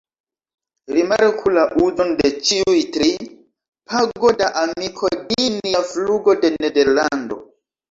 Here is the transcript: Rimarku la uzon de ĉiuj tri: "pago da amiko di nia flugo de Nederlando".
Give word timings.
Rimarku 0.95 1.51
la 1.57 1.65
uzon 1.87 2.13
de 2.21 2.31
ĉiuj 2.47 2.79
tri: 2.97 3.11
"pago 3.93 4.33
da 4.41 4.49
amiko 4.65 5.15
di 5.21 5.53
nia 5.61 5.85
flugo 5.93 6.39
de 6.43 6.55
Nederlando". 6.59 7.43